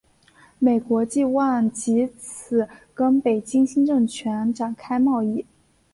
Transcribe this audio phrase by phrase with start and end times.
[0.57, 5.45] 英国冀望藉此跟北京新政权展开贸易。